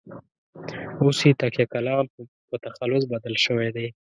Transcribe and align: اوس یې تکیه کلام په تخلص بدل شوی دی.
اوس 1.03 1.17
یې 1.27 1.31
تکیه 1.41 1.65
کلام 1.73 2.05
په 2.49 2.55
تخلص 2.65 3.03
بدل 3.13 3.35
شوی 3.45 3.69
دی. 3.75 3.87